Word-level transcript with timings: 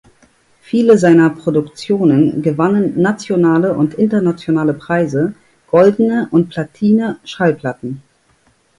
Viele 0.63 0.97
seiner 0.97 1.29
Produktionen 1.29 2.41
gewannen 2.41 2.99
nationale 2.99 3.75
und 3.75 3.93
internationale 3.93 4.73
Preise, 4.73 5.35
goldene 5.69 6.27
und 6.31 6.49
platine 6.49 7.19
Schallplatten. 7.23 8.01